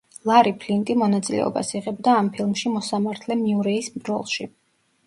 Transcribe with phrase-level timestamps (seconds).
[0.27, 4.53] ლარი ფლინტი მონაწილეობას იღებდა ამ ფილში მოსამართლე მიურეის როლში.